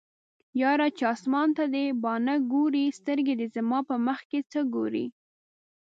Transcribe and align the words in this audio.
یاره 0.61 0.87
چې 0.97 1.03
اسمان 1.13 1.49
ته 1.57 1.63
دې 1.73 1.85
باڼه 2.03 2.35
ګوري 2.53 2.85
سترګې 2.99 3.33
دې 3.39 3.47
زما 3.55 3.79
په 3.89 3.95
مخکې 4.07 4.39
څه 4.51 4.59
ګوري 4.75 5.05